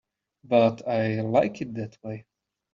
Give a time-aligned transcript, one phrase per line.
[0.43, 2.25] But I like it that way.